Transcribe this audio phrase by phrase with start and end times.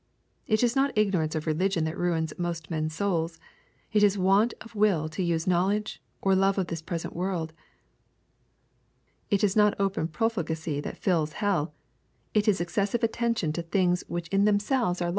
[0.47, 3.39] —It is not ignorance of religion that ruins most men's souls.
[3.93, 7.53] It is want of will to use knowledge, or love of this present world.—
[9.29, 11.75] It is not open profligacy that fills hell.
[12.33, 15.09] It is excessive, attention to things which in themselves are 162 EXPOSITORY THOUGHTS.